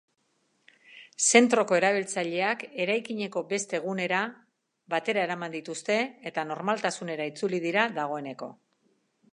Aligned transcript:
Zentroko 1.25 1.77
erabiltzaileak 1.79 2.65
eraikineko 2.85 3.43
beste 3.51 3.81
gunera 3.85 4.23
batera 4.95 5.27
eraman 5.29 5.55
dituzte 5.59 6.01
eta 6.33 6.49
normaltasunera 6.55 7.31
itzuli 7.35 7.63
dira 7.69 7.87
dagoeneko. 8.03 8.53